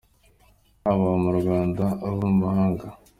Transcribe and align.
haba 0.83 1.03
abo 1.07 1.15
mu 1.23 1.31
Rwanda 1.39 1.83
Abo 2.07 2.19
mu 2.31 2.37
mahanga. 2.43 2.87